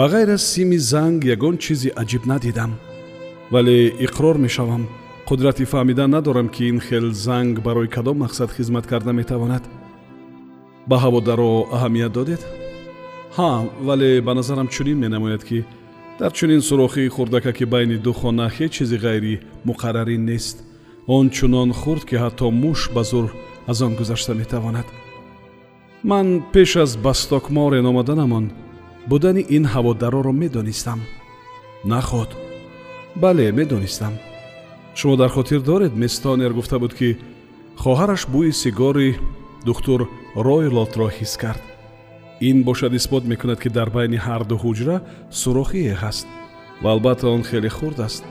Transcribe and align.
ба 0.00 0.06
ғайр 0.08 0.30
аз 0.32 0.44
сими 0.54 0.78
занг 0.80 1.26
ягон 1.28 1.58
чизи 1.60 1.90
аҷиб 1.92 2.24
надидам. 2.24 2.72
Вале 3.50 3.92
иқрор 4.06 4.38
мешавам. 4.38 4.88
Қудрати 5.28 5.64
фаҳмидан 5.72 6.10
надорам 6.10 6.48
ки 6.48 6.64
ин 6.70 6.80
хел 6.80 7.12
занг 7.12 7.60
барои 7.60 7.86
кадом 7.86 8.16
мақсад 8.24 8.50
хизмат 8.56 8.86
карда 8.86 9.12
метавонад. 9.12 9.62
Ба 10.88 10.96
ҳаводаро 11.04 11.68
аҳамият 11.76 12.12
додед? 12.12 12.40
Ҳа 13.36 13.68
вале 13.86 14.22
ба 14.22 14.32
назарам 14.34 14.68
чунин 14.68 14.98
менамояд 15.04 15.44
ки 15.44 15.64
дар 16.18 16.32
чунин 16.32 16.62
сурохии 16.62 17.12
хурдакаки 17.16 17.64
байни 17.64 17.96
ду 17.98 18.12
хона 18.14 18.48
ҳеҷ 18.56 18.70
чизи 18.76 18.96
ғайри 19.04 19.40
муқаррарӣ 19.68 20.16
нест 20.16 20.56
он 21.06 21.28
чунон 21.36 21.70
хурд 21.80 22.04
ки 22.08 22.16
ҳатто 22.22 22.46
муш 22.62 22.80
ба 22.94 23.02
зур 23.04 23.26
аз 23.70 23.82
он 23.82 23.92
гузашта 23.96 24.32
метавонад. 24.34 24.86
Ман 26.04 26.26
пеш 26.52 26.76
аз 26.76 26.96
ба 26.96 27.12
стокморен 27.14 27.86
омаданамон 27.86 28.46
будани 29.06 29.46
ин 29.48 29.64
ҳаводароро 29.66 30.32
медонистам. 30.32 31.00
Наход? 31.84 32.36
Бале 33.16 33.52
медонистам. 33.52 34.14
Шумо 34.94 35.16
дар 35.16 35.30
хотир 35.30 35.60
доред? 35.60 35.92
Мистонер 35.96 36.52
гуфта 36.52 36.78
буд 36.78 36.94
ки 36.94 37.18
хоҳараш 37.76 38.26
бӯи 38.26 38.52
сигори 38.52 39.18
духтур 39.64 40.08
ройлотро 40.36 41.08
ҳис 41.08 41.36
кард. 41.38 41.62
Ин 42.40 42.64
бошад 42.64 42.92
исбот 42.94 43.24
мекунад 43.24 43.60
ки 43.60 43.68
дар 43.68 43.90
байни 43.90 44.16
ҳарду 44.16 44.56
ҳуҷра 44.64 44.96
сурохие 45.30 45.94
ҳаст 46.02 46.26
ва 46.82 46.90
албатта 46.90 47.28
он 47.28 47.42
хеле 47.42 47.68
хурд 47.68 48.00
аст. 48.00 48.24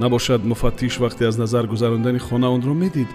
Набошад 0.00 0.44
муфаттиш 0.44 0.98
вақте 0.98 1.22
аз 1.28 1.36
назар 1.38 1.66
гузарондани 1.66 2.18
хона 2.18 2.48
онро 2.50 2.74
медид. 2.74 3.08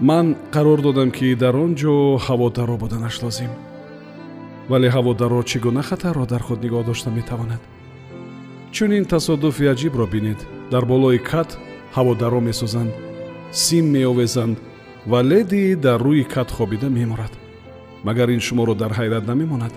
Ман 0.00 0.36
қарор 0.52 0.80
додам 0.82 1.10
ки 1.10 1.34
дар 1.34 1.56
он 1.56 1.74
ҷо 1.74 2.18
ҳаводаро 2.26 2.76
буданаш 2.76 3.22
лозим 3.22 3.67
вале 4.70 4.88
ҳаводаро 4.96 5.40
чӣ 5.50 5.58
гуна 5.64 5.82
хатарро 5.88 6.24
дар 6.32 6.42
худ 6.46 6.58
нигоҳ 6.64 6.84
дошта 6.90 7.10
метавонад? 7.18 7.62
Чунин 8.74 9.04
тасодуфи 9.12 9.64
аҷибро 9.72 10.06
бинед. 10.14 10.40
Дар 10.72 10.84
болои 10.92 11.18
кат 11.30 11.50
ҳаводаро 11.96 12.40
месозанд 12.48 12.92
сим 13.62 13.84
меовезанд 13.94 14.56
ва 15.10 15.20
леди 15.30 15.74
дар 15.86 16.00
рӯи 16.06 16.24
кат 16.34 16.48
хобида 16.56 16.88
меморад 16.98 17.32
магар 18.06 18.28
ин 18.28 18.40
шуморо 18.40 18.74
дар 18.74 18.92
ҳайрат 18.98 19.24
намемонад. 19.26 19.72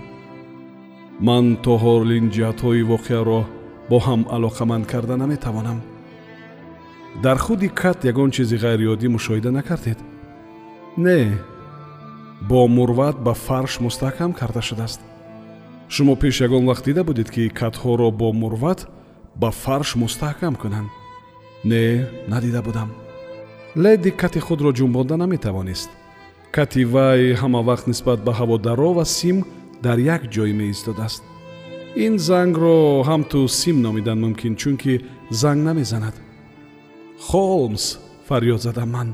Ман 1.20 1.44
то 1.64 1.74
ҳол 1.82 2.08
ин 2.18 2.26
ҷиҳатҳои 2.34 2.88
воқеаро 2.92 3.40
бо 3.90 3.98
ҳам 4.06 4.20
алоқаманд 4.36 4.84
карда 4.92 5.16
наметавонам. 5.16 5.78
Дар 7.24 7.38
худи 7.44 7.68
кат 7.80 7.98
ягон 8.10 8.30
чизи 8.36 8.56
ғайриоддӣ 8.64 9.06
мушоҳида 9.16 9.50
накардед? 9.58 9.98
Не 11.04 11.18
бо 12.48 12.66
мурват 12.76 13.16
ба 13.26 13.32
фарш 13.34 13.72
мустаҳкам 13.84 14.32
карда 14.40 14.62
шудааст. 14.68 15.00
Шумо 15.94 16.14
пеш 16.16 16.40
ягон 16.46 16.64
вақт 16.70 16.84
дида 16.84 17.02
будед 17.04 17.28
ки 17.34 17.42
катҳоро 17.60 18.08
бо 18.20 18.28
мурват 18.32 18.80
ба 19.40 19.50
фарш 19.62 19.90
мустаҳкам 20.02 20.54
кунанд. 20.62 20.90
Не 21.64 22.06
надида 22.28 22.62
будам. 22.62 22.88
Леди 23.76 24.10
кати 24.10 24.40
худро 24.40 24.70
ҷумбонда 24.78 25.16
наметавонист. 25.16 25.90
Кати 26.56 26.84
вай 26.84 27.20
ҳама 27.40 27.60
вақт 27.68 27.86
нисбат 27.90 28.18
ба 28.26 28.32
ҳаводаро 28.40 28.90
ва 28.94 29.04
сим 29.04 29.36
дар 29.82 29.98
як 29.98 30.22
ҷой 30.34 30.52
меистодааст. 30.60 31.22
Ин 32.04 32.14
зангро 32.18 33.02
ҳам 33.08 33.22
ту 33.30 33.48
сим 33.48 33.76
номидан 33.82 34.18
мумкин 34.20 34.54
чунки 34.56 34.94
занг 35.30 35.60
намезанад. 35.68 36.14
Холмс 37.26 37.84
фарёд 38.28 38.60
задам 38.66 38.90
ман 38.96 39.08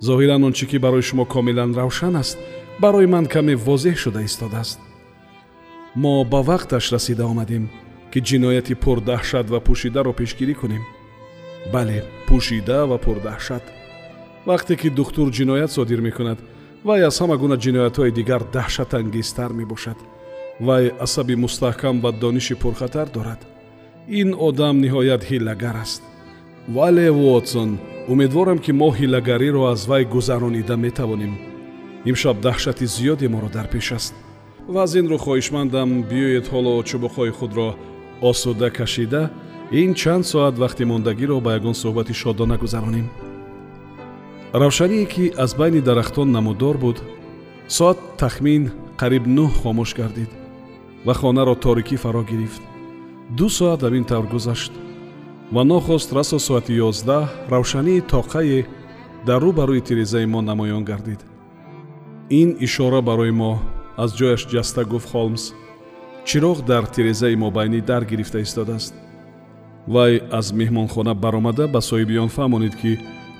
зоҳиран 0.00 0.42
он 0.44 0.52
чӣ 0.52 0.64
ки 0.70 0.78
барои 0.78 1.02
шумо 1.08 1.24
комилан 1.24 1.74
равшан 1.74 2.16
аст 2.16 2.38
барои 2.82 3.06
ман 3.06 3.26
каме 3.26 3.54
возеҳ 3.56 3.96
шуда 3.96 4.20
истодааст 4.22 4.78
мо 6.02 6.24
ба 6.24 6.40
вақташ 6.50 6.84
расида 6.94 7.24
омадем 7.32 7.64
ки 8.14 8.20
ҷинояти 8.28 8.74
пурдаҳшат 8.84 9.46
ва 9.52 9.58
пӯшидаро 9.66 10.12
пешгирӣ 10.20 10.54
кунем. 10.60 10.84
Бале 11.72 11.98
пӯшида 12.28 12.78
ва 12.90 12.98
пурдаҳшат. 13.04 13.64
Вақте 14.48 14.74
ки 14.80 14.88
духтур 14.98 15.28
ҷиноят 15.38 15.70
содир 15.76 16.00
мекунад 16.08 16.38
вай 16.88 17.00
аз 17.08 17.16
ҳама 17.20 17.36
гуна 17.42 17.56
ҷиноятҳои 17.64 18.16
дигар 18.18 18.42
даҳшатангезтар 18.54 19.50
мебошад. 19.60 19.98
Вай 20.66 20.84
асаби 21.04 21.34
мустаҳкам 21.44 21.96
ва 22.04 22.10
дониши 22.22 22.54
пурхатар 22.62 23.08
дорад. 23.16 23.40
Ин 24.20 24.28
одам 24.48 24.74
ниҳоят 24.84 25.22
ҳилагар 25.30 25.76
аст 25.84 26.02
вале 26.68 27.10
вотсон 27.10 27.78
умедворам 28.08 28.58
ки 28.58 28.72
мо 28.72 28.90
ҳилагариро 28.90 29.62
аз 29.72 29.86
вай 29.86 30.04
гузаронида 30.04 30.76
метавонем. 30.76 31.34
Имшаб 32.04 32.40
даҳшати 32.40 32.86
зиёде 32.86 33.28
моро 33.28 33.48
дар 33.48 33.66
пеш 33.68 33.92
аст. 33.92 34.14
Ва 34.68 34.82
аз 34.82 34.94
ин 34.94 35.06
рӯ 35.12 35.18
хоҳишмандам 35.24 35.90
биёед 36.10 36.46
ҳоло 36.52 36.82
чӯбуқҳои 36.88 37.32
худро 37.38 37.68
осуда 38.20 38.70
кашида 38.70 39.30
ин 39.72 39.94
чанд 39.94 40.24
соат 40.26 40.54
вақти 40.62 40.84
мондагиро 40.84 41.40
ба 41.40 41.50
ягон 41.58 41.74
суҳбати 41.74 42.14
шодона 42.22 42.56
гузаронем. 42.56 43.06
Равшание 44.52 45.06
ки 45.06 45.32
аз 45.44 45.54
байни 45.54 45.80
дарахтон 45.80 46.28
намуддор 46.32 46.76
буд 46.84 46.98
соат 47.68 47.98
тахмин 48.20 48.62
қариб 49.00 49.24
нӯҳ 49.36 49.50
хомӯш 49.60 49.90
гардид 50.00 50.30
ва 51.06 51.14
хонаро 51.14 51.54
торикӣ 51.54 51.96
фаро 51.96 52.22
гирифт. 52.30 52.62
Ду 53.38 53.48
соат 53.48 53.80
ҳамин 53.82 54.04
тавр 54.10 54.26
гузашт 54.34 54.72
ва 55.54 55.62
нохост 55.64 56.12
расо 56.12 56.38
соати 56.38 56.74
ёздаҳ 56.88 57.24
равшании 57.52 58.06
тоқае 58.12 58.60
дар 59.26 59.40
рӯ 59.44 59.52
ба 59.58 59.64
рӯи 59.70 59.82
тирезаи 59.88 60.26
мо 60.26 60.40
намоён 60.50 60.82
гардид. 60.90 61.20
Ин 62.40 62.48
ишора 62.66 63.00
барои 63.08 63.30
мо 63.40 63.52
аз 64.02 64.10
ҷояш 64.18 64.42
ҷаста 64.52 64.82
гуфт 64.92 65.08
холмс. 65.12 65.44
Чироғ 66.28 66.58
дар 66.70 66.84
тирезаи 66.94 67.36
мобайнӣ 67.44 67.80
дар 67.90 68.02
гирифта 68.10 68.38
истодааст. 68.40 68.94
Вай 69.94 70.12
аз 70.38 70.46
меҳмонхона 70.60 71.14
баромада 71.14 71.64
ба 71.74 71.80
соҳиби 71.88 72.18
он 72.24 72.30
фаҳмонид 72.36 72.74
ки 72.80 72.92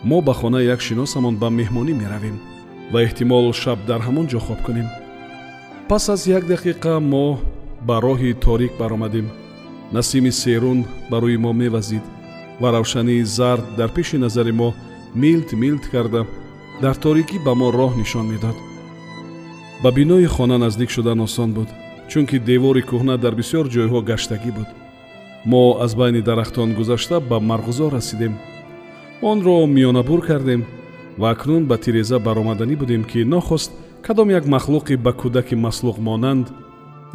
мо 0.08 0.18
ба 0.26 0.34
хонаи 0.40 0.66
як 0.74 0.80
шиносамон 0.86 1.34
ба 1.42 1.48
меҳмонӣ 1.58 1.92
меравем 2.02 2.36
ва 2.92 2.98
эҳтимол 3.06 3.44
шаб 3.62 3.78
дар 3.88 4.00
ҳамон 4.06 4.26
ҷо 4.32 4.40
хоб 4.46 4.60
кунем. 4.66 4.88
Пас 5.88 6.04
аз 6.14 6.22
як 6.36 6.44
дақиқа 6.52 6.94
мо 7.12 7.26
ба 7.88 7.96
роҳи 8.06 8.30
торик 8.44 8.72
баромадем 8.80 9.26
насими 9.94 10.32
серун 10.42 10.80
ба 11.10 11.16
рӯи 11.22 11.38
мо 11.44 11.52
мевазид 11.60 12.04
ва 12.60 12.68
равшании 12.72 13.22
зард 13.36 13.64
дар 13.78 13.90
пеши 13.96 14.16
назари 14.24 14.52
мо 14.52 14.68
милт 15.14 15.52
милт 15.52 15.84
карда 15.92 16.22
дар 16.82 16.94
торикӣ 17.04 17.38
ба 17.46 17.52
мо 17.60 17.68
роҳ 17.78 17.92
нишон 18.00 18.26
медод. 18.32 18.56
Ба 19.82 19.90
бинои 19.92 20.26
хона 20.26 20.58
наздик 20.58 20.90
шудан 20.90 21.20
осон 21.26 21.50
буд 21.56 21.68
чунки 22.10 22.38
девори 22.38 22.82
кӯҳна 22.90 23.14
дар 23.24 23.34
бисёр 23.40 23.64
ҷойҳо 23.74 24.00
гаштагӣ 24.08 24.50
буд. 24.56 24.68
Мо 25.50 25.62
аз 25.84 25.92
байни 26.00 26.22
дарахтон 26.28 26.74
гузашта 26.78 27.16
ба 27.20 27.36
марғузор 27.50 27.90
расидем. 27.92 28.34
Онро 29.30 29.56
миёнабур 29.66 30.20
кардем 30.28 30.62
ва 31.20 31.30
акнун 31.30 31.62
ба 31.70 31.76
тиреза 31.78 32.18
баромаданӣ 32.26 32.74
будем 32.76 33.02
ки 33.10 33.18
нохост 33.24 33.70
кадом 34.06 34.28
як 34.38 34.44
махлуқи 34.54 34.94
ба 35.04 35.12
кӯдаки 35.20 35.54
маслуқ 35.66 35.98
монанд 35.98 36.46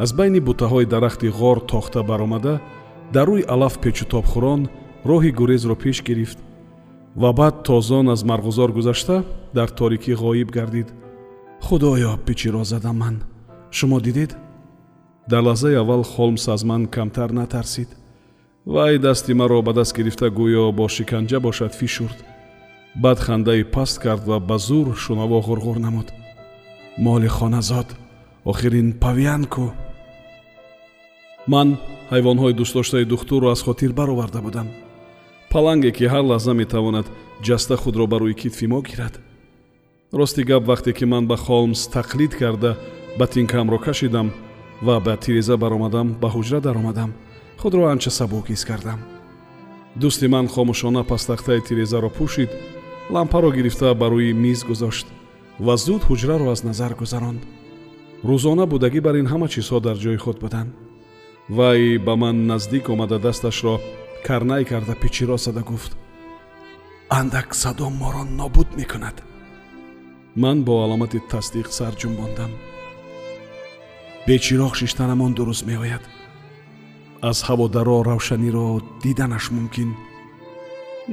аз 0.03 0.13
байни 0.13 0.39
бутаҳои 0.39 0.85
дарахти 0.93 1.27
ғор 1.39 1.57
тохта 1.71 2.03
баромада 2.03 2.59
дар 3.13 3.27
рӯи 3.29 3.43
алаф 3.53 3.75
печутобхӯрон 3.83 4.61
роҳи 5.09 5.31
гурезро 5.39 5.75
пеш 5.83 5.97
гирифт 6.07 6.39
ва 7.15 7.33
баъд 7.33 7.63
тозон 7.63 8.09
аз 8.09 8.21
марғузор 8.23 8.71
гузашта 8.71 9.23
дар 9.53 9.69
торикӣ 9.69 10.13
ғоиб 10.23 10.49
гардид. 10.51 10.93
Худоё 11.61 12.17
бичиро 12.25 12.63
задам 12.63 12.97
ман. 12.97 13.23
Шумо 13.71 13.99
дидед? 13.99 14.37
Дар 15.29 15.43
лаҳзаи 15.43 15.75
аввал 15.75 16.03
холмс 16.03 16.47
аз 16.47 16.63
ман 16.63 16.85
камтар 16.85 17.29
натарсид. 17.29 17.89
Вай 18.65 18.97
дасти 18.99 19.33
маро 19.33 19.61
ба 19.61 19.73
даст 19.73 19.95
гирифта 19.97 20.27
гӯё 20.29 20.71
бо 20.71 20.87
шиканҷа 20.87 21.39
бошад 21.39 21.73
фишурд. 21.79 22.17
Баъд 22.95 23.19
хандаи 23.19 23.63
паст 23.63 23.99
кард 23.99 24.23
ва 24.27 24.39
ба 24.39 24.57
зур 24.57 24.95
шунаво 24.95 25.39
ғурғур 25.47 25.77
намуд. 25.79 26.07
Моли 26.97 27.27
хоназод 27.27 27.87
охир 28.45 28.73
ин 28.81 28.93
павиан 28.93 29.43
кӯ 29.53 29.65
ман 31.53 31.69
ҳайвонҳои 32.11 32.57
дӯстдоштаи 32.59 33.05
духтурро 33.11 33.47
аз 33.55 33.61
хотир 33.67 33.91
бароварда 33.99 34.39
будам. 34.47 34.67
Паланге 35.53 35.91
ки 35.97 36.05
ҳар 36.13 36.23
лаҳза 36.31 36.53
метавонад 36.61 37.07
ҷаста 37.47 37.75
худро 37.81 38.05
ба 38.11 38.17
рӯи 38.21 38.35
китфи 38.41 38.67
мо 38.71 38.79
гирад. 38.89 39.13
Рости 40.17 40.43
гап 40.49 40.63
вақте 40.71 40.91
ки 40.97 41.05
ман 41.11 41.23
ба 41.31 41.37
холмс 41.45 41.81
тақлид 41.95 42.33
карда 42.41 42.71
ба 43.19 43.25
тинкамро 43.33 43.79
кашидам 43.85 44.27
ва 44.85 44.95
ба 45.05 45.13
тиреза 45.23 45.55
баромадам 45.63 46.07
ба 46.21 46.27
ҳуҷра 46.35 46.59
даромадам 46.67 47.11
худро 47.61 47.83
анча 47.93 48.11
сабук 48.19 48.45
ҳис 48.51 48.63
кардам. 48.69 48.99
Дӯсти 50.01 50.27
ман 50.33 50.45
хомӯшона 50.53 51.01
пастахтаи 51.11 51.61
тирезаро 51.67 52.09
пӯшид 52.17 52.51
лампаро 53.13 53.49
гирифта 53.57 53.89
ба 54.01 54.07
рӯи 54.13 54.33
миз 54.43 54.59
гузошт 54.69 55.07
ва 55.65 55.75
зуд 55.85 56.01
ҳуҷраро 56.09 56.45
аз 56.53 56.61
назар 56.67 56.93
гузаронд. 57.01 57.41
Рӯзона 58.29 58.65
будагӣ 58.71 58.99
бар 59.05 59.15
ин 59.21 59.27
ҳама 59.31 59.47
чизҳо 59.53 59.77
дар 59.87 59.97
ҷои 60.03 60.19
худ 60.25 60.37
буданд 60.45 60.71
вай 61.49 61.97
ба 61.97 62.15
ман 62.15 62.45
наздик 62.47 62.89
омада 62.89 63.19
дасташро 63.19 63.79
карнай 64.25 64.65
карда 64.65 64.95
пичиро 64.95 65.37
зада 65.37 65.61
гуфт. 65.61 65.97
Андак 67.09 67.55
садо 67.55 67.89
моро 67.89 68.23
нобуд 68.23 68.77
мекунад 68.77 69.23
ман 70.35 70.63
бо 70.63 70.83
аломати 70.83 71.19
тасдиқ 71.31 71.67
сар 71.77 71.93
ҷумбондам 72.01 72.51
бечироғ 74.27 74.73
шиштанамон 74.79 75.33
дуруст 75.33 75.65
меояд. 75.65 76.03
Аз 77.21 77.37
ҳаводаро 77.47 77.97
равшаниро 78.09 78.81
диданаш 79.03 79.45
мумкин. 79.51 79.89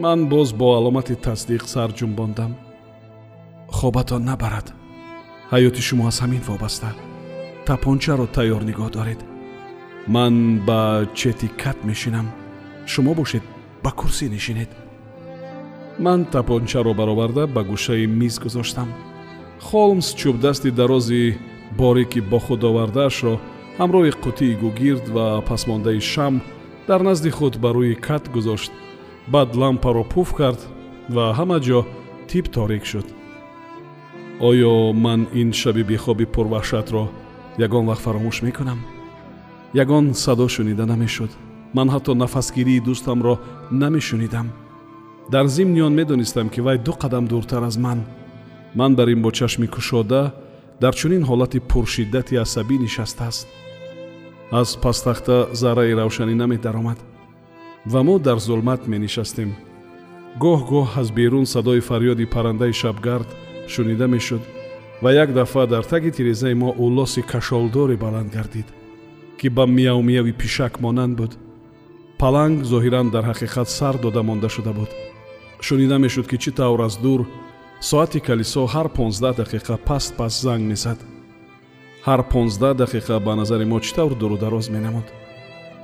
Ман 0.03 0.29
боз 0.29 0.53
бо 0.53 0.77
аломати 0.79 1.15
тасдиқ 1.27 1.63
сар 1.73 1.91
ҷумбондам 1.99 2.53
хобатон 3.77 4.23
набарад. 4.25 4.67
Ҳаёти 5.53 5.81
шумо 5.89 6.05
аз 6.11 6.17
ҳамин 6.23 6.43
вобаста. 6.49 6.91
Тапончаро 7.67 8.27
тайёр 8.37 8.63
нигоҳ 8.71 8.91
доред 8.99 9.21
ман 10.07 10.61
ба 10.67 11.07
чети 11.15 11.49
кат 11.49 11.85
мешинам. 11.85 12.31
Шумо 12.87 13.15
бошед 13.15 13.43
ба 13.83 13.91
курсӣ 13.91 14.29
нишинед. 14.29 14.71
Ман 15.99 16.25
тапончаро 16.25 16.95
бароварда 16.95 17.47
ба 17.47 17.63
гӯшаи 17.65 18.07
миз 18.07 18.39
гузоштам. 18.39 18.89
Холмс 19.61 20.15
чӯбдасти 20.15 20.71
дарози 20.71 21.39
борики 21.79 22.21
бо 22.21 22.39
худ 22.39 22.63
овардаашро 22.65 23.35
ҳамроҳи 23.79 24.13
қутии 24.25 24.59
гугирд 24.63 25.09
ва 25.09 25.43
пасмондаи 25.49 26.01
шам 26.01 26.35
дар 26.89 27.01
назди 27.09 27.31
худ 27.31 27.55
ба 27.63 27.71
рӯи 27.77 27.95
кат 28.07 28.25
гузошт. 28.35 28.73
Баъд 29.33 29.51
лампаро 29.61 30.05
пуф 30.13 30.29
кард 30.35 30.61
ва 31.15 31.25
ҳама 31.39 31.59
ҷо 31.67 31.81
тиб 32.29 32.47
торик 32.55 32.85
шуд. 32.91 33.07
Оё 34.49 34.93
ман 34.93 35.21
ин 35.41 35.53
шаби 35.53 35.83
бехоби 35.83 36.27
пурваҳшатро 36.35 37.05
ягон 37.67 37.85
вақт 37.91 38.03
фаромӯш 38.05 38.39
мекунам 38.43 38.81
ягон 39.83 40.15
садо 40.15 40.49
шунида 40.49 40.87
намешуд. 40.87 41.31
Ман 41.77 41.89
ҳатто 41.95 42.13
нафасгирии 42.15 42.85
дӯстамро 42.87 43.35
намешунидам. 43.71 44.49
Дар 45.31 45.47
зимни 45.47 45.81
он 45.87 45.95
медонистам 45.95 46.49
ки 46.49 46.61
вай 46.61 46.79
ду 46.79 46.93
қадам 46.93 47.25
дуртар 47.29 47.63
аз 47.63 47.77
ман. 47.77 48.01
Ман 48.75 48.95
бар 48.97 49.09
ин 49.09 49.21
бо 49.23 49.31
чашми 49.31 49.67
кушода 49.67 50.33
дар 50.81 50.95
чунин 50.95 51.23
ҳолати 51.25 51.61
пуршиддати 51.71 52.35
асабӣ 52.45 52.77
нишастааст 52.79 53.47
аз 54.51 54.77
пастахта 54.83 55.49
зарраи 55.53 55.97
равшанӣ 56.01 56.35
намедаромад 56.35 56.99
ва 57.87 58.03
мо 58.03 58.19
дар 58.19 58.39
зулмат 58.39 58.87
менишастем. 58.87 59.51
Гоҳ-гоҳ 60.43 60.89
аз 61.01 61.09
берун 61.11 61.47
садои 61.47 61.81
фарёди 61.89 62.27
паррандаи 62.35 62.73
шабгард 62.73 63.29
шунида 63.73 64.07
мешуд 64.09 64.43
ва 65.03 65.11
як 65.13 65.33
дафъа 65.33 65.67
дар 65.67 65.85
таги 65.85 66.11
тирезаи 66.11 66.55
мо 66.55 66.71
улоси 66.79 67.23
кашолдоре 67.23 67.97
баланд 67.97 68.33
гардид 68.37 68.69
ки 69.39 69.49
ба 69.49 69.67
миявмияви 69.67 70.33
пишак 70.33 70.81
монанд 70.81 71.17
буд. 71.17 71.33
Паланг 72.19 72.65
зоҳиран 72.65 73.11
дар 73.11 73.25
ҳақиқат 73.31 73.69
сар 73.79 73.95
дода 73.99 74.23
монда 74.23 74.49
шуда 74.49 74.73
буд. 74.73 74.91
Шунида 75.61 75.99
мешуд 75.99 76.27
ки 76.31 76.37
чӣ 76.43 76.51
тавр 76.59 76.81
аз 76.87 76.97
дур 77.05 77.21
соати 77.81 78.21
калисо 78.27 78.63
ҳар 78.75 78.89
понздаҳ 78.97 79.35
дақиқа 79.43 79.75
паст 79.89 80.11
паст 80.19 80.39
занг 80.45 80.65
мезад 80.73 80.99
ҳар 82.07 82.21
понздаҳ 82.33 82.75
дақиқа 82.83 83.15
ба 83.27 83.33
назари 83.41 83.67
мо 83.73 83.79
чӣ 83.85 83.93
тавр 83.97 84.13
дуру 84.21 84.37
дароз 84.45 84.67
менамуд. 84.75 85.07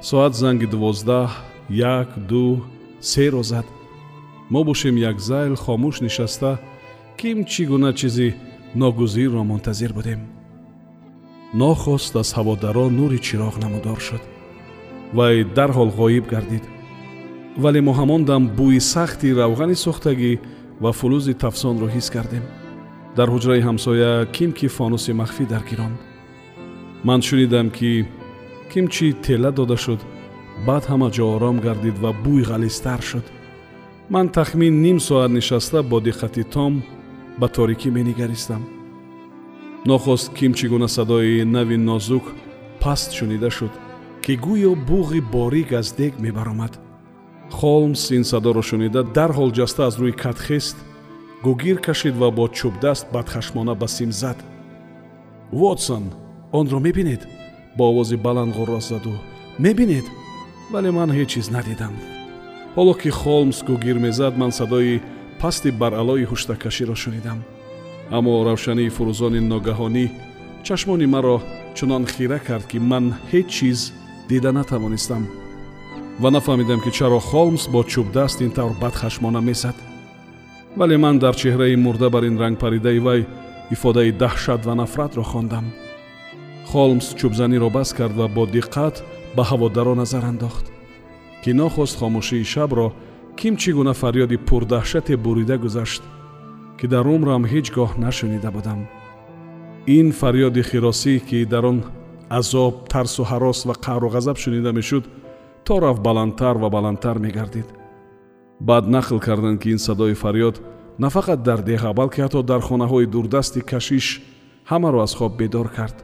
Соат 0.09 0.33
занги 0.43 0.67
дувоздаҳ 0.73 1.29
як 1.99 2.09
ду 2.31 2.45
серо 3.01 3.43
зад. 3.51 3.67
Мо 4.53 4.61
бошем 4.69 4.97
як 5.11 5.17
зайл 5.29 5.55
хомӯш 5.65 5.97
нишаста 6.07 6.53
ким 7.19 7.39
чӣ 7.51 7.63
гуна 7.71 7.91
чизи 8.01 8.29
ногузирро 8.81 9.43
мунтазир 9.51 9.93
будем 9.99 10.21
нохост 11.55 12.17
аз 12.17 12.29
ҳаводаро 12.37 12.87
нури 12.99 13.19
чироғ 13.27 13.55
намудор 13.65 13.99
шуд. 14.07 14.23
Вай 15.17 15.45
дарҳол 15.57 15.91
ғоиб 15.99 16.25
гардид. 16.33 16.65
Вале 17.63 17.81
мо 17.81 17.93
ҳамон 18.01 18.23
дам 18.31 18.43
бӯи 18.59 18.81
сахти 18.93 19.29
равғани 19.41 19.77
сӯхтагӣ 19.85 20.33
ва 20.83 20.91
фулӯзи 20.99 21.35
тафсонро 21.43 21.89
ҳис 21.95 22.09
кардем. 22.15 22.45
Дар 23.17 23.29
ҳуҷраи 23.35 23.65
ҳамсоя 23.69 24.13
кимки 24.37 24.69
фонуси 24.77 25.13
махфӣ 25.21 25.45
даргиронд 25.53 25.99
ман 27.05 27.21
шунидам 27.29 27.69
ки 27.77 28.07
кимчи 28.71 29.09
тела 29.25 29.51
дода 29.59 29.77
шуд 29.85 30.01
баъд 30.67 30.85
ҳама 30.91 31.09
ҷо 31.17 31.25
ором 31.35 31.57
гардид 31.67 31.97
ва 32.03 32.11
бӯй 32.25 32.43
ғалистар 32.51 33.01
шуд. 33.11 33.27
Ман 34.13 34.27
тахмин 34.29 34.75
ним 34.85 34.99
соат 35.07 35.31
нишаста 35.37 35.83
бо 35.83 35.97
диққати 36.01 36.43
том 36.55 36.73
ба 37.41 37.47
торикӣ 37.57 37.89
менигаристам 37.91 38.63
нохост 39.87 40.35
ким 40.35 40.53
чӣ 40.55 40.69
гуна 40.69 40.89
садои 40.89 41.45
нави 41.45 41.77
нозук 41.77 42.25
паст 42.81 43.11
шунида 43.13 43.51
шуд 43.51 43.73
ки 44.23 44.33
гӯё 44.45 44.73
буғи 44.89 45.21
борик 45.35 45.73
аз 45.73 45.89
дег 46.01 46.13
мебаромад. 46.25 46.79
Холмс 47.51 48.11
ин 48.17 48.25
садоро 48.25 48.63
шунида 48.63 49.03
дарҳол 49.17 49.51
ҷаста 49.59 49.83
аз 49.89 49.95
рӯи 50.01 50.15
кат 50.23 50.39
хест 50.47 50.77
гугир 51.45 51.77
кашид 51.87 52.15
ва 52.17 52.31
бо 52.31 52.45
чӯбдаст 52.57 53.07
бадхашмона 53.13 53.75
ба 53.75 53.89
сим 53.89 54.13
зад. 54.13 54.39
Вотсон 55.53 56.05
онро 56.59 56.79
мебинед 56.87 57.23
бо 57.77 57.85
овози 57.91 58.17
баланд 58.17 58.55
ғуррос 58.55 58.87
заду. 58.93 59.15
Мебинед 59.59 60.07
вале 60.73 60.91
ман 60.91 61.11
ҳеҷ 61.17 61.29
чиз 61.33 61.51
надидам. 61.51 61.95
Ҳоло 62.77 62.95
ки 63.01 63.11
холмс 63.11 63.59
гугир 63.69 63.99
мезад 63.99 64.35
ман 64.39 64.53
садои 64.53 65.03
пасти 65.41 65.71
баръалои 65.81 66.29
ҳуштакаширо 66.31 66.95
шунидам 67.03 67.39
аммо 68.17 68.33
равшании 68.49 68.95
фурӯзони 68.97 69.41
ногаҳонӣ 69.53 70.05
чашмони 70.67 71.07
маро 71.15 71.37
чунон 71.77 72.05
хира 72.15 72.39
кард 72.47 72.65
ки 72.71 72.79
ман 72.91 73.05
ҳеҷ 73.31 73.49
чиз 73.57 73.81
дида 74.29 74.51
натавонистам. 74.59 75.23
Ва 76.23 76.29
нафаҳмидам 76.37 76.81
ки 76.85 76.91
чаро 76.99 77.21
холмс 77.31 77.65
бо 77.73 77.81
чӯбдаст 77.93 78.39
ин 78.47 78.51
тавр 78.57 78.75
бадхашмона 78.83 79.41
месад. 79.49 79.77
Вале 80.79 80.97
ман 81.05 81.17
дар 81.23 81.35
чеҳраи 81.41 81.77
мурда 81.85 82.09
бар 82.15 82.25
ин 82.31 82.37
рангпаридаи 82.43 82.99
вай 83.07 83.21
ифодаи 83.75 84.13
даҳшат 84.23 84.61
ва 84.67 84.75
нафратро 84.81 85.23
хондам. 85.31 85.67
Холмс 86.71 87.07
чӯбзаниро 87.19 87.69
бас 87.77 87.89
кард 87.99 88.15
ва 88.21 88.27
бо 88.37 88.45
диққат 88.57 88.95
ба 89.37 89.43
ҳаводаро 89.51 89.95
назар 90.03 90.25
андохт 90.33 90.67
ки 91.43 91.51
нохост 91.61 91.99
хомӯшии 92.01 92.45
шабро 92.53 92.89
ким 93.39 93.55
чӣ 93.61 93.71
гуна 93.79 93.95
фарёди 94.01 94.37
пурдаҳшате 94.49 95.15
бурида 95.25 95.57
гузашт 95.65 96.03
ки 96.79 96.87
дар 96.93 97.07
умрам 97.07 97.43
ҳеҷ 97.53 97.67
гоҳ 97.77 97.91
нашунида 98.05 98.51
будам. 98.57 98.81
Ин 99.99 100.07
фарёди 100.21 100.63
хиросӣ 100.71 101.15
ки 101.29 101.39
дар 101.53 101.65
он 101.71 101.79
азоб 102.39 102.75
тарсу 102.93 103.23
ҳарос 103.31 103.59
ва 103.69 103.75
қаҳру 103.85 104.09
ғазаб 104.15 104.37
шунида 104.43 104.73
мешуд 104.79 105.05
то 105.67 105.75
рафт 105.81 106.03
баландтар 106.03 106.57
ва 106.63 106.69
баландтар 106.77 107.19
мегардид. 107.19 107.69
Баъд 108.61 108.85
нақл 108.95 109.19
карданд 109.27 109.61
ки 109.63 109.69
ин 109.75 109.79
садои 109.79 110.15
фарёд 110.15 110.57
на 110.99 111.09
фақат 111.17 111.43
дар 111.49 111.61
деҳа 111.71 111.91
балки 111.95 112.21
ҳатто 112.25 112.43
дар 112.43 112.61
хонаҳои 112.69 113.07
дурдасти 113.07 113.61
кашиш 113.61 114.07
ҳамаро 114.71 114.99
аз 115.03 115.15
хоб 115.15 115.33
бедор 115.41 115.69
кард. 115.77 115.97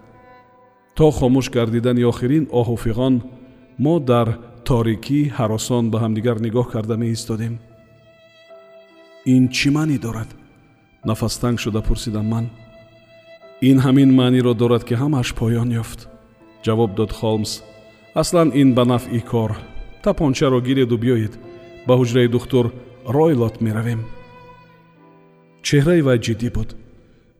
То 0.97 1.11
хомӯш 1.11 1.47
гардидани 1.57 2.05
охирин 2.13 2.45
оҳу 2.61 2.77
фиғон 2.85 3.15
мо 3.85 3.95
дар 4.01 4.29
торикӣ 4.69 5.21
ҳаросон 5.39 5.85
ба 5.93 5.99
ҳамдигар 6.05 6.37
нигоҳ 6.47 6.67
карда 6.75 6.97
меистодем. 7.03 7.55
Ин 9.35 9.43
чӣ 9.57 9.69
маънӣ 9.77 9.99
дорад 10.07 10.31
нафастанг 11.11 11.59
шуда 11.65 11.81
пурсидам 11.89 12.27
ман 12.33 12.47
ин 13.71 13.79
ҳамин 13.85 14.11
маъниро 14.19 14.53
дорад 14.63 14.83
ки 14.89 14.95
ҳамааш 15.03 15.29
поён 15.39 15.69
ёфт 15.83 16.01
ҷавоб 16.65 16.91
дод 16.99 17.11
холмс 17.19 17.53
аслан 18.21 18.49
ин 18.61 18.69
ба 18.77 18.85
нафъи 18.93 19.21
кор. 19.31 19.53
Тапончаро 20.05 20.61
гиреду 20.69 20.97
биёед. 21.05 21.35
Ба 21.87 21.95
ҳуҷраи 22.01 22.29
духтур 22.35 22.67
ройлот 23.17 23.57
меравем 23.67 24.01
чеҳраи 25.67 26.03
вай 26.07 26.19
ҷиддӣ 26.27 26.49
буд. 26.57 26.69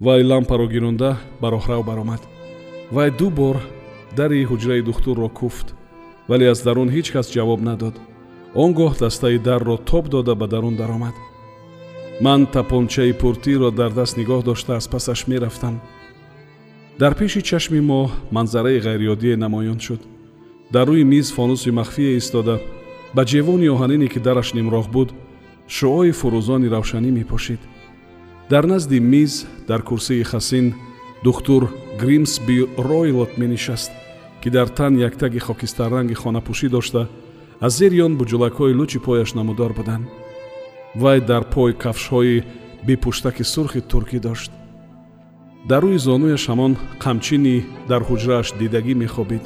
Вай 0.05 0.21
лампаро 0.31 0.67
гиронда 0.75 1.11
ба 1.41 1.49
роҳрав 1.55 1.83
баромад. 1.91 2.23
Вай 2.95 3.11
ду 3.19 3.29
бор 3.39 3.57
дари 4.19 4.49
ҳуҷраи 4.51 4.83
духтурро 4.89 5.29
куфт 5.41 5.67
вале 6.29 6.47
аз 6.53 6.61
дарун 6.67 6.89
ҳеҷ 6.95 7.07
кас 7.15 7.27
ҷавоб 7.37 7.61
надод. 7.69 7.95
Он 8.63 8.71
гоҳ 8.79 8.93
дастаи 9.03 9.39
дарро 9.49 9.77
тоб 9.91 10.05
дода 10.15 10.35
ба 10.41 10.47
дарун 10.55 10.75
даромад 10.83 11.15
ман 12.21 12.47
тапончаи 12.47 13.13
пуртиро 13.13 13.71
дар 13.71 13.91
даст 13.93 14.17
нигоҳ 14.17 14.43
дошта 14.45 14.77
аз 14.77 14.89
пасаш 14.89 15.27
мерафтам. 15.27 15.81
Дар 16.99 17.15
пеши 17.15 17.43
чашми 17.43 17.81
мо 17.81 18.11
манзараи 18.31 18.81
ғайриодие 18.81 19.37
намоён 19.37 19.81
шуд. 19.81 20.01
Дар 20.73 20.89
рӯи 20.89 21.05
миз 21.05 21.33
фонуси 21.33 21.71
махфие 21.71 22.17
истода 22.17 22.61
ба 23.15 23.23
ҷевони 23.25 23.69
оҳанине 23.75 24.09
ки 24.09 24.19
дараш 24.19 24.49
нимроғ 24.55 24.87
буд 24.91 25.09
шуои 25.69 26.11
фурӯзони 26.11 26.69
равшанӣ 26.75 27.11
мепошид. 27.11 27.61
Дар 28.51 28.65
назди 28.67 28.99
миз 29.01 29.47
дар 29.69 29.83
курсии 29.83 30.23
хасин 30.23 30.75
духтур 31.25 31.71
гримсби 32.01 32.67
ройлот 32.79 33.39
менишаст 33.39 33.93
ки 34.43 34.51
дар 34.51 34.69
тан 34.69 34.97
яктаги 34.99 35.39
хокистарранги 35.39 36.15
хонапӯшӣ 36.15 36.69
дошта 36.69 37.09
аз 37.61 37.73
зери 37.79 38.01
он 38.01 38.17
буҷулакҳои 38.19 38.75
лучи 38.75 38.99
пояш 38.99 39.35
намудор 39.35 39.73
буданд 39.73 40.07
вай 40.95 41.21
дар 41.21 41.45
пой 41.45 41.73
кафшҳои 41.73 42.45
бепуштаки 42.87 43.45
сурхи 43.45 43.81
туркӣ 43.81 44.19
дошт. 44.21 44.51
Дар 45.69 45.83
рӯи 45.85 45.99
зонуяш 46.07 46.45
ҳамон 46.51 46.73
қамчини 47.05 47.57
дар 47.91 48.03
ҳуҷрааш 48.09 48.49
дидагӣ 48.61 48.95
мехобид. 49.05 49.45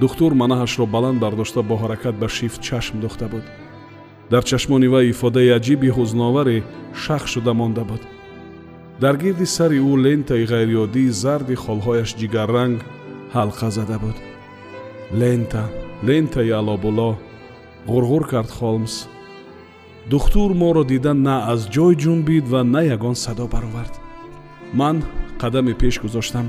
Духтур 0.00 0.32
манаҳашро 0.40 0.86
баланд 0.94 1.18
бардошта 1.24 1.60
бо 1.62 1.74
ҳаракат 1.82 2.14
ба 2.22 2.28
шифт 2.36 2.60
чашм 2.66 2.96
духта 3.00 3.26
буд. 3.32 3.44
Дар 4.30 4.42
чашмони 4.50 4.88
вай 4.94 5.06
ифодаи 5.12 5.54
аҷиби 5.58 5.94
ҳузноваре 5.96 6.58
шах 7.02 7.22
шуда 7.32 7.52
монда 7.60 7.84
буд. 7.90 8.02
Дар 9.02 9.16
гирди 9.22 9.46
сари 9.56 9.78
ӯ 9.90 9.94
лентаи 10.04 10.44
ғайриодии 10.52 11.14
зарди 11.22 11.54
холҳояш 11.64 12.10
ҷигарранг 12.20 12.78
ҳалқа 13.34 13.68
зада 13.76 13.98
буд. 14.04 14.16
Лента 15.20 15.64
лентаи 16.06 16.50
алобуло 16.60 17.10
ғурғур 17.90 18.24
кард 18.32 18.50
холмс 18.58 18.94
духтур 20.10 20.54
моро 20.54 20.84
дида 20.84 21.14
на 21.14 21.36
аз 21.52 21.60
ҷой 21.74 21.94
ҷунбид 22.02 22.44
ва 22.52 22.60
на 22.64 22.80
ягон 22.94 23.14
садо 23.24 23.46
баровард. 23.54 23.94
Ман 24.74 24.96
қадаме 25.40 25.74
пеш 25.80 25.94
гузоштам. 26.04 26.46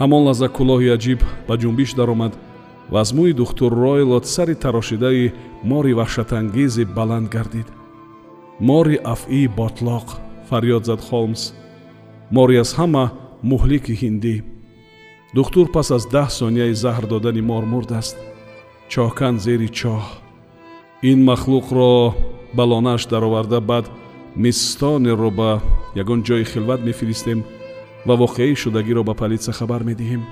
Ҳамон 0.00 0.22
лаҳза 0.28 0.48
кӯлоҳи 0.56 0.94
аҷиб 0.96 1.20
ба 1.48 1.54
ҷунбиш 1.62 1.90
даромад 1.98 2.32
ва 2.92 2.98
аз 3.04 3.10
мӯи 3.16 3.32
духтур 3.40 3.70
ройлот 3.84 4.24
сари 4.34 4.54
тарошидаи 4.64 5.32
мори 5.70 5.92
ваҳшатангезе 5.98 6.84
баланд 6.98 7.26
гардид. 7.34 7.68
Мори 8.68 8.96
афъии 9.14 9.52
ботлоқ 9.58 10.06
фарёд 10.48 10.82
зад 10.88 11.00
холмс 11.08 11.42
мори 12.36 12.56
аз 12.64 12.70
ҳама 12.78 13.04
муҳлики 13.50 13.94
ҳиндӣ. 14.02 14.36
Духтур 15.36 15.66
пас 15.74 15.88
аз 15.96 16.04
даҳ 16.14 16.28
сонияи 16.38 16.74
заҳр 16.84 17.04
додани 17.12 17.42
мор 17.50 17.64
мурдааст 17.72 18.16
чоҳкан 18.92 19.34
зери 19.44 19.68
чоҳ. 19.80 20.02
Ин 21.10 21.18
махлуқро 21.30 21.92
ба 22.56 22.64
лонааш 22.70 23.06
дароварда 23.06 23.60
баъд 23.60 23.86
мисстонеро 24.42 25.30
ба 25.30 25.50
ягон 26.02 26.20
ҷои 26.26 26.44
хилват 26.52 26.80
мефиристем 26.88 27.44
ва 28.06 28.14
воқеаи 28.22 28.54
шудагиро 28.62 29.02
ба 29.04 29.14
политсия 29.14 29.54
хабар 29.54 29.82
медиҳем. 29.90 30.22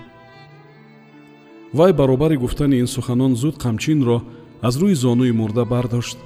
Вай 1.78 1.92
баробари 1.92 2.36
гуфтани 2.36 2.76
ин 2.82 2.86
суханон 2.86 3.32
зуд 3.42 3.56
қамчинро 3.64 4.18
аз 4.62 4.74
рӯи 4.80 4.94
зонуи 4.94 5.32
мурда 5.32 5.64
бардошт. 5.64 6.18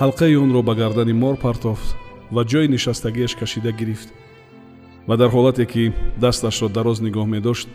Ҳалқаи 0.00 0.36
онро 0.44 0.62
ба 0.62 0.74
гардани 0.74 1.12
мор 1.12 1.36
партофт 1.36 1.88
ва 2.34 2.42
ҷои 2.50 2.68
нишастагиаш 2.68 3.32
кашида 3.40 3.72
гирифт. 3.72 4.08
Ва 5.08 5.16
дар 5.16 5.30
ҳолате 5.36 5.64
ки 5.72 5.92
дасташро 6.22 6.68
дароз 6.68 6.98
нигоҳ 7.06 7.26
медошт 7.34 7.68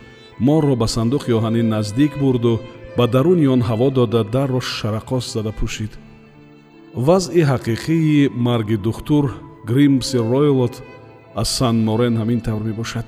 морро 0.46 0.74
ба 0.76 0.86
сандуқи 0.96 1.36
оҳанин 1.38 1.68
наздик 1.74 2.12
бурду 2.22 2.60
ба 2.96 3.04
даруни 3.14 3.46
он 3.54 3.60
ҳаво 3.68 3.88
дода 3.98 4.24
дарро 4.24 4.60
шарақос 4.60 5.24
зада 5.34 5.52
пӯшид 5.60 5.92
вазъи 6.94 7.42
ҳақиқии 7.42 8.30
марги 8.34 8.76
духтур 8.76 9.34
гримси 9.66 10.18
ройлот 10.18 10.82
аз 11.34 11.48
сан 11.48 11.76
морен 11.84 12.16
ҳамин 12.16 12.40
тавр 12.42 12.62
мебошад. 12.62 13.06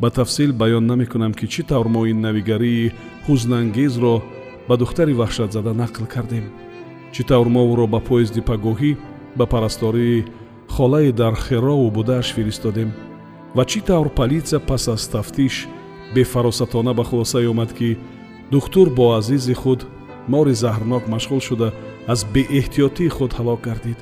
Ба 0.00 0.10
тафсил 0.10 0.52
баён 0.52 0.86
намекунам 0.86 1.34
ки 1.34 1.46
чӣ 1.46 1.62
тавр 1.62 1.88
мо 1.88 2.06
ин 2.06 2.20
навигарии 2.20 2.92
ҳузнангезро 3.26 4.22
ба 4.68 4.74
духтари 4.76 5.12
ваҳшатзада 5.20 5.72
нақл 5.82 6.04
кардем? 6.14 6.46
Чӣ 7.12 7.22
тавр 7.28 7.48
мо 7.54 7.62
ӯро 7.72 7.86
ба 7.94 8.00
поезди 8.00 8.40
пагоҳӣ 8.40 8.92
ба 9.38 9.44
парастории 9.46 10.24
холаи 10.74 11.12
дар 11.12 11.34
херову 11.34 11.90
будааш 11.90 12.26
фиристодем? 12.36 12.90
Ва 13.56 13.64
чӣ 13.70 13.80
тавр 13.88 14.08
политсия 14.08 14.60
пас 14.60 14.88
аз 14.88 15.08
тафтиш 15.08 15.68
бефаросатона 16.14 16.92
ба 16.94 17.04
хулосае 17.04 17.48
омад 17.52 17.70
ки 17.78 17.98
духтур 18.50 18.88
бо 18.90 19.04
азизи 19.18 19.54
худ 19.54 19.80
мори 20.28 20.54
заҳрнок 20.54 21.04
машғул 21.08 21.40
шуда 21.40 21.72
аз 22.06 22.24
беэҳтиётии 22.34 23.08
худ 23.08 23.32
ҳалок 23.38 23.60
гардид. 23.68 23.98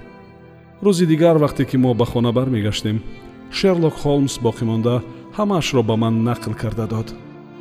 Рӯзи 0.85 1.07
дигар 1.07 1.37
вақте 1.45 1.65
ки 1.71 1.77
мо 1.77 1.95
ба 1.95 2.05
хона 2.07 2.33
бармегаштем 2.33 3.03
шерлок 3.51 3.95
холмс 4.03 4.39
боқимонда 4.47 5.03
ҳамаашро 5.37 5.83
ба 5.83 5.97
ман 5.97 6.15
нақл 6.29 6.55
карда 6.63 6.87
дод. 6.87 7.09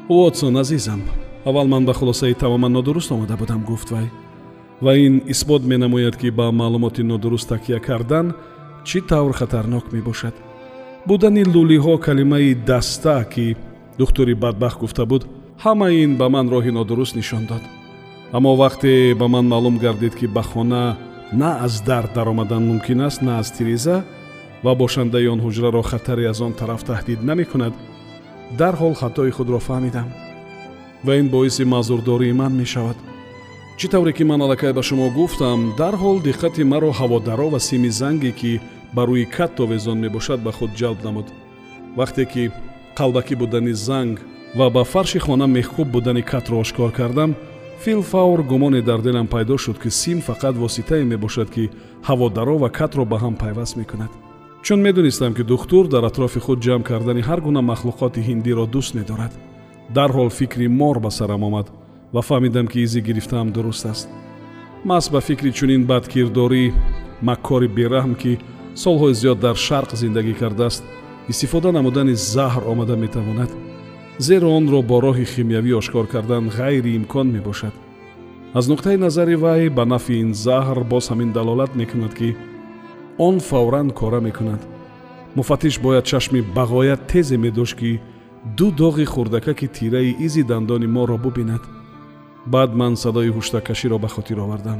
Уотсон 0.09 0.57
азизам 0.57 1.01
аввал 1.45 1.67
ман 1.67 1.85
ба 1.85 1.93
хулосаи 1.93 2.33
тамоман 2.33 2.71
нодуруст 2.73 3.11
омада 3.11 3.35
будам 3.37 3.63
гуфт 3.63 3.91
вай. 3.91 4.07
Ва 4.81 4.97
ин 4.97 5.21
исбот 5.27 5.63
менамояд 5.63 6.15
ки 6.17 6.29
ба 6.29 6.51
маълумоти 6.51 7.03
нодуруст 7.03 7.49
такя 7.49 7.79
кардан 7.79 8.35
чӣ 8.83 9.01
тавр 9.01 9.33
хатарнок 9.33 9.91
мебошад? 9.91 10.35
Будани 11.07 11.43
лулиҳо 11.43 11.97
калимаи 11.97 12.53
даста 12.55 13.23
ки 13.33 13.55
духтури 13.97 14.33
бадбахт 14.33 14.79
гуфта 14.79 15.05
буд 15.05 15.23
ҳама 15.63 15.87
ин 16.03 16.17
ба 16.17 16.29
ман 16.29 16.49
роҳи 16.49 16.71
нодуруст 16.71 17.15
нишон 17.15 17.45
дод 17.45 17.63
аммо 18.33 18.55
вақте 18.55 19.15
ба 19.15 19.27
ман 19.27 19.47
маълум 19.47 19.77
гардид 19.77 20.15
ки 20.15 20.27
ба 20.27 20.43
хона 20.43 20.97
на 21.33 21.59
аз 21.65 21.81
дар 21.81 22.07
даромадан 22.15 22.67
мумкин 22.67 23.01
аст 23.01 23.21
на 23.21 23.39
аз 23.39 23.51
тиреза 23.57 24.03
ва 24.63 24.75
бошандаи 24.75 25.27
он 25.27 25.39
ҳуҷраро 25.41 25.81
хатаре 25.81 26.25
аз 26.29 26.41
он 26.41 26.53
тараф 26.53 26.83
таҳдид 26.83 27.23
намекунад 27.23 27.73
дарҳол 28.59 28.93
хатои 28.93 29.31
худро 29.31 29.59
фаҳмидам. 29.59 30.07
Ва 31.05 31.13
ин 31.19 31.27
боиси 31.29 31.63
маъзурдории 31.63 32.33
ман 32.33 32.53
мешавад. 32.61 32.97
Чӣ 33.77 33.87
тавре 33.91 34.11
ки 34.13 34.23
ман 34.23 34.41
аллакай 34.41 34.73
ба 34.73 34.83
шумо 34.83 35.09
гуфтам 35.09 35.59
дарҳол 35.77 36.17
диққати 36.27 36.63
маро 36.63 36.91
ҳаводаро 36.99 37.47
ва 37.51 37.59
сими 37.59 37.89
занге 37.99 38.31
ки 38.39 38.61
ба 38.95 39.01
рӯи 39.07 39.25
кат 39.35 39.59
овезон 39.59 39.97
мебошад 39.99 40.39
ба 40.43 40.51
худ 40.57 40.71
ҷалб 40.79 40.99
намуд. 41.03 41.27
Вақте 41.97 42.23
ки 42.31 42.43
қалбакӣ 42.97 43.35
будани 43.41 43.73
занг 43.87 44.17
ва 44.57 44.69
ба 44.75 44.83
фарши 44.91 45.19
хона 45.19 45.47
меҳкуб 45.57 45.87
будани 45.95 46.23
катро 46.31 46.55
ошкор 46.63 46.91
кардам 46.99 47.31
филфавр 47.83 48.43
гумоне 48.43 48.81
дар 48.81 49.01
дилам 49.01 49.27
пайдо 49.27 49.57
шуд 49.57 49.77
ки 49.79 49.89
сим 49.89 50.19
фақат 50.19 50.55
воситае 50.57 51.03
мебошад 51.03 51.49
ки 51.49 51.69
ҳаводаро 52.07 52.57
ва 52.57 52.69
катро 52.69 53.05
ба 53.05 53.17
ҳам 53.17 53.35
пайваст 53.37 53.75
мекунад. 53.77 54.11
Чун 54.61 54.81
медонистам 54.81 55.33
ки 55.33 55.43
духтур 55.43 55.87
дар 55.87 56.03
атрофи 56.03 56.39
худ 56.39 56.59
ҷамъ 56.59 56.83
кардани 56.83 57.21
ҳар 57.21 57.39
гуна 57.41 57.61
махлуқоти 57.61 58.25
ҳиндиро 58.27 58.65
дӯст 58.73 58.95
медорад. 58.95 59.33
Дарҳол 59.95 60.29
фикри 60.29 60.67
мор 60.67 60.99
ба 60.99 61.11
сарам 61.11 61.43
омад 61.43 61.67
ва 62.13 62.21
фаҳмидам 62.21 62.67
ки 62.67 62.79
изӣ 62.85 62.99
гирифтаам 63.01 63.51
дуруст 63.51 63.85
аст. 63.85 64.07
Маҳз 64.85 65.11
ба 65.13 65.19
фикри 65.21 65.51
чунин 65.51 65.83
бадкирдорӣ 65.85 66.73
маккори 67.21 67.67
бераҳм 67.77 68.13
ки 68.21 68.39
солҳои 68.83 69.13
зиёд 69.21 69.39
дар 69.45 69.55
шарқ 69.67 69.89
зиндагӣ 70.01 70.33
кардааст 70.41 70.83
истифода 71.31 71.71
намудани 71.71 72.13
заҳр 72.35 72.63
омада 72.71 72.95
метавонад 72.95 73.51
зеро 74.19 74.49
онро 74.57 74.81
бо 74.81 74.97
роҳи 75.05 75.25
химиявӣ 75.33 75.71
ошкор 75.81 76.05
кардан 76.13 76.49
ғайриимкон 76.57 77.27
мебошад. 77.35 77.73
Аз 78.53 78.65
нуқтаи 78.67 78.97
назари 78.97 79.35
вай 79.35 79.69
ба 79.69 79.85
нафъи 79.85 80.21
ин 80.23 80.33
заҳр 80.33 80.83
боз 80.91 81.05
ҳамин 81.11 81.31
далолат 81.31 81.75
мекунад 81.75 82.13
ки 82.19 82.35
он 83.17 83.39
фавран 83.39 83.89
кора 83.91 84.19
мекунад. 84.21 84.61
Муфаттиш 85.35 85.79
бояд 85.79 86.05
чашми 86.05 86.41
бағоят 86.57 87.01
тезе 87.11 87.37
медошт 87.37 87.77
ки 87.79 87.99
ду 88.57 88.71
доғи 88.71 89.05
хурдакаки 89.05 89.67
тираи 89.67 90.15
изи 90.25 90.43
дандони 90.43 90.87
моро 90.87 91.17
бубинад. 91.17 91.61
Баъд 92.45 92.71
ман 92.75 92.97
садои 92.97 93.29
ҳуштакаширо 93.29 93.97
ба 93.99 94.07
хотир 94.07 94.39
овардам. 94.39 94.79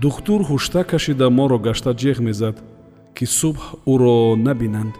Духтур 0.00 0.40
ҳушта 0.50 0.84
кашида 0.84 1.30
моро 1.30 1.58
гашта 1.58 1.90
ҷеғ 2.02 2.18
мезад 2.20 2.56
ки 3.16 3.24
субҳ 3.26 3.60
ӯро 3.92 4.36
набинанд. 4.46 4.94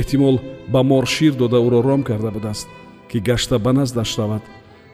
Эҳтимол 0.00 0.36
ба 0.72 0.82
мор 0.82 1.06
шир 1.06 1.32
дода 1.34 1.58
ӯро 1.66 1.80
ром 1.88 2.02
карда 2.02 2.30
будааст 2.30 2.68
ки 3.10 3.18
гашта 3.18 3.58
ба 3.58 3.72
наздаш 3.72 4.18
равад. 4.18 4.42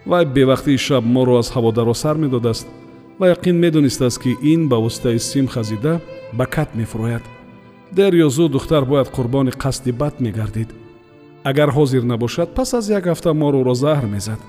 Вай 0.07 0.25
бевақтии 0.25 0.77
шаб 0.77 1.05
моро 1.05 1.39
аз 1.39 1.51
ҳаводаро 1.51 1.95
сар 1.95 2.17
медодааст 2.17 2.67
ва 3.19 3.27
яқин 3.35 3.57
медонистааст 3.65 4.19
ки 4.23 4.37
ин 4.43 4.69
ба 4.69 4.77
воситаи 4.77 5.19
сим 5.19 5.47
хазида 5.49 6.01
ба 6.33 6.47
кат 6.47 6.75
мефурояд 6.75 7.23
дер 7.93 8.13
ё 8.15 8.29
зуд 8.29 8.53
духтар 8.53 8.85
бояд 8.85 9.09
қурбони 9.09 9.51
қасди 9.51 9.93
бад 9.93 10.21
мегардид. 10.21 10.69
Агар 11.45 11.71
ҳозир 11.71 12.03
набошад 12.03 12.55
пас 12.55 12.75
аз 12.75 12.89
як 12.89 13.05
ҳафта 13.05 13.33
мор 13.33 13.55
ӯро 13.55 13.75
заҳр 13.75 14.07
мезад. 14.07 14.41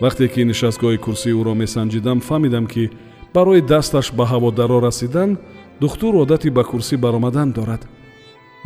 Вақте 0.00 0.28
ки 0.28 0.44
нишастгоҳи 0.44 0.98
курсии 0.98 1.36
ӯро 1.40 1.54
месанҷидам 1.62 2.18
фаҳмидам 2.20 2.66
ки 2.66 2.90
барои 3.34 3.60
дасташ 3.60 4.12
ба 4.12 4.24
ҳаводаро 4.32 4.78
расидан 4.80 5.38
духтур 5.80 6.14
одати 6.22 6.50
ба 6.50 6.62
курсӣ 6.64 6.96
баромадан 6.96 7.52
дорад. 7.52 7.82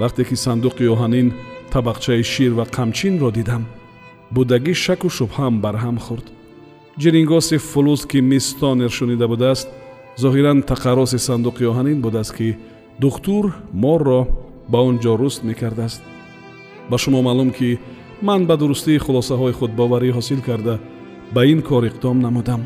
Вақте 0.01 0.23
ки 0.29 0.37
сандуқи 0.45 0.85
оҳанин 0.95 1.29
табақчаи 1.73 2.23
шир 2.33 2.53
ва 2.59 2.65
қамчинро 2.77 3.31
дидам 3.33 3.63
будагӣ 4.35 4.75
шаку 4.85 5.09
шубҳаам 5.19 5.55
барҳам 5.65 5.99
хӯрд. 6.05 6.27
Ҷирингоси 7.01 7.57
фулус 7.71 8.03
ки 8.11 8.19
мис 8.31 8.47
тонер 8.61 8.91
шунида 8.99 9.27
будааст 9.33 9.69
зоҳиран 10.23 10.59
тақарроси 10.71 11.19
сандуқи 11.29 11.65
оҳанин 11.71 11.99
будааст 12.07 12.33
ки 12.39 12.49
духтур 13.03 13.45
морро 13.83 14.21
ба 14.73 14.79
он 14.89 14.97
ҷо 15.03 15.13
руст 15.21 15.41
мекардааст. 15.49 16.03
Ба 16.91 16.97
шумо 16.99 17.23
маълум 17.23 17.51
ки 17.51 17.79
ман 18.23 18.47
ба 18.47 18.57
дурустии 18.57 18.99
хулосаҳои 19.05 19.57
худ 19.59 19.73
боварӣ 19.81 20.11
ҳосил 20.17 20.41
карда 20.49 20.75
ба 21.35 21.41
ин 21.53 21.61
кор 21.63 21.85
иқдом 21.91 22.17
намудам. 22.27 22.63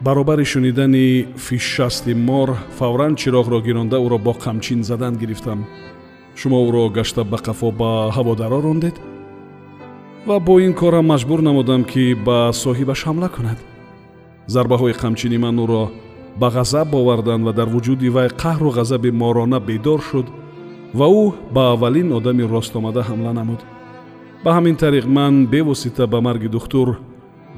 Баробари 0.00 0.44
шунидани 0.44 1.26
фишшасти 1.36 2.12
мор 2.14 2.48
фавран 2.78 3.14
чироғро 3.20 3.58
гиронда 3.66 3.96
ӯро 4.06 4.18
бо 4.18 4.32
қамчин 4.44 4.82
задан 4.82 5.14
гирифтам. 5.16 5.60
Шумо 6.34 6.58
ӯро 6.68 6.90
гашта 6.96 7.22
ба 7.24 7.38
қафо 7.46 7.70
ба 7.80 8.10
ҳаводаро 8.16 8.60
рондед 8.62 8.96
ва 10.26 10.40
бо 10.40 10.60
ин 10.60 10.72
корам 10.74 11.06
маҷбур 11.06 11.40
намудам 11.42 11.84
ки 11.84 12.14
ба 12.14 12.50
соҳибаш 12.52 13.00
ҳамла 13.08 13.28
кунад. 13.36 13.58
Зарбаҳои 14.54 14.98
қамчини 15.02 15.38
ман 15.44 15.56
ӯро 15.64 15.84
ба 16.40 16.48
ғазаб 16.56 16.94
оварданд 17.00 17.44
ва 17.46 17.52
дар 17.52 17.68
вуҷуди 17.74 18.08
вай 18.16 18.28
қаҳру 18.42 18.70
ғазаби 18.78 19.10
морона 19.10 19.58
бедор 19.60 20.00
шуд 20.08 20.26
ва 20.98 21.06
ӯ 21.22 21.24
ба 21.54 21.62
аввалин 21.72 22.08
одами 22.18 22.44
ростомада 22.54 23.02
ҳамла 23.08 23.32
намуд. 23.38 23.60
Ба 24.44 24.50
ҳамин 24.56 24.76
тариқ 24.82 25.06
ман 25.06 25.46
бевосита 25.46 26.06
ба 26.06 26.20
марги 26.20 26.48
духтур 26.48 26.88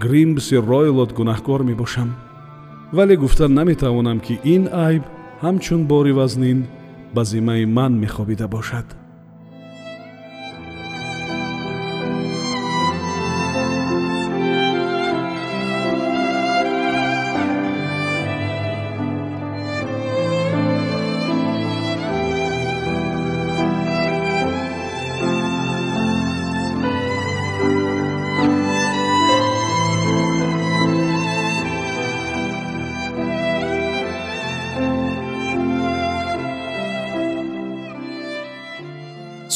гримбси 0.00 0.56
ройлот 0.70 1.10
гунаҳкор 1.18 1.60
мебошам. 1.70 2.10
Вале 2.96 3.16
гуфта 3.16 3.48
наметавонам 3.48 4.18
ки 4.26 4.34
ин 4.54 4.68
айб 4.88 5.02
ҳамчун 5.44 5.80
бори 5.92 6.12
вазнин 6.12 6.58
ба 7.14 7.24
зиммаи 7.24 7.64
ман 7.66 7.92
мехобида 8.04 8.48
бошад 8.48 8.86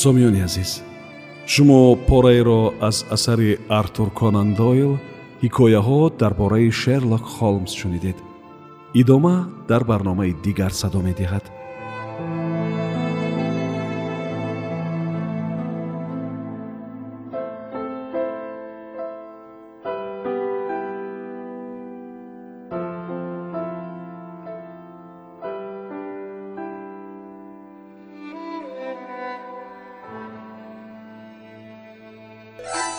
сомиёни 0.02 0.40
азиз 0.48 0.70
шумо 1.52 1.80
пораеро 2.08 2.62
аз 2.88 2.96
асари 3.16 3.50
артур 3.80 4.08
конан 4.20 4.48
дойл 4.60 4.92
ҳикояҳо 5.42 6.00
дар 6.20 6.32
бораи 6.40 6.70
шерлок 6.82 7.24
холмс 7.36 7.72
шунидед. 7.80 8.16
Идома 9.00 9.36
дар 9.70 9.82
барномаи 9.90 10.32
дигар 10.44 10.72
садо 10.80 11.00
медиҳад 11.08 11.44